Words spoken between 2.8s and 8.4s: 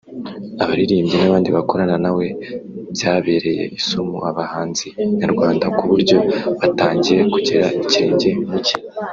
byabereye isomo abahanzi nyarwanda ku buryo batangiye kugera ikirenge